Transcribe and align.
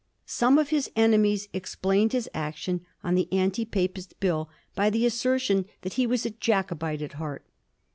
Some 0.25 0.57
of 0.57 0.69
his 0.69 0.89
ene 0.97 1.21
mies 1.21 1.47
explained 1.53 2.11
his 2.13 2.27
action 2.33 2.83
on 3.03 3.13
the 3.13 3.31
anti 3.31 3.65
Papist 3.65 4.19
Bill 4.19 4.49
by 4.73 4.89
the 4.89 5.05
assertion 5.05 5.65
that 5.81 5.93
he 5.93 6.07
was 6.07 6.25
a 6.25 6.31
Jacobite 6.31 7.03
at 7.03 7.13
heart. 7.21 7.45